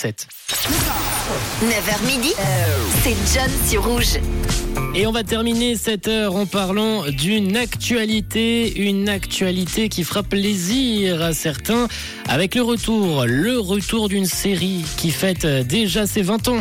[0.00, 0.28] 7.
[1.60, 2.32] 9h midi,
[3.02, 4.20] c'est John sur Rouge.
[4.94, 11.20] Et on va terminer cette heure en parlant d'une actualité, une actualité qui fera plaisir
[11.20, 11.88] à certains
[12.28, 16.60] avec le retour, le retour d'une série qui fête déjà ses 20 ans.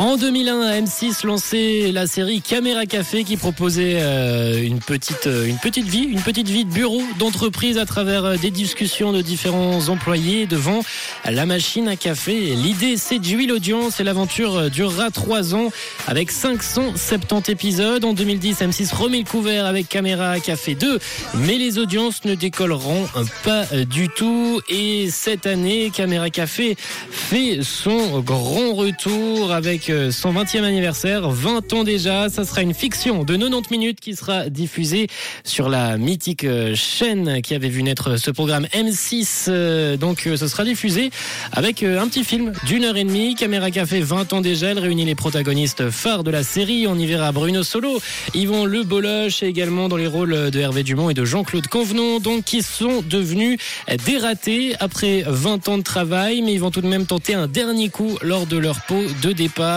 [0.00, 5.58] En 2001, M6 lançait la série Caméra Café qui proposait euh, une petite euh, une
[5.58, 9.88] petite vie, une petite vie de bureau, d'entreprise à travers euh, des discussions de différents
[9.88, 10.80] employés devant
[11.24, 12.34] la machine à café.
[12.56, 15.70] L'idée séduit l'audience et l'aventure durera trois ans
[16.08, 18.04] avec 570 épisodes.
[18.04, 20.98] En 2010, M6 remet le couvert avec Caméra Café 2,
[21.36, 23.06] mais les audiences ne décolleront
[23.44, 24.60] pas du tout.
[24.68, 26.76] Et cette année, Caméra Café
[27.10, 32.28] fait son grand retour avec son 20e anniversaire, 20 ans déjà.
[32.28, 35.08] Ça sera une fiction de 90 minutes qui sera diffusée
[35.44, 39.96] sur la mythique chaîne qui avait vu naître ce programme M6.
[39.96, 41.10] Donc ce sera diffusé
[41.52, 43.34] avec un petit film d'une heure et demie.
[43.34, 44.68] Caméra Café, 20 ans déjà.
[44.68, 46.86] Elle réunit les protagonistes phares de la série.
[46.86, 48.00] On y verra Bruno Solo,
[48.34, 52.20] Yvon Le Boloche et également dans les rôles de Hervé Dumont et de Jean-Claude Convenon,
[52.20, 53.58] donc qui sont devenus
[54.06, 57.88] dératés après 20 ans de travail, mais ils vont tout de même tenter un dernier
[57.88, 59.73] coup lors de leur pot de départ.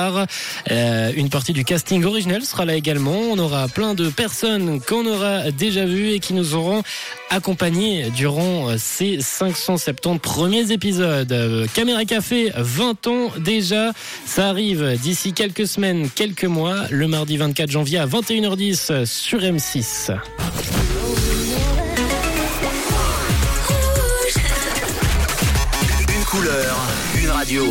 [0.72, 3.18] Euh, une partie du casting original sera là également.
[3.32, 6.84] On aura plein de personnes qu'on aura déjà vues et qui nous auront
[7.30, 11.32] accompagnés durant ces 570 premiers épisodes.
[11.32, 13.92] Euh, Caméra Café, 20 ans déjà.
[14.26, 20.12] Ça arrive d'ici quelques semaines, quelques mois, le mardi 24 janvier à 21h10 sur M6.
[26.10, 26.78] Une couleur,
[27.22, 27.64] une radio.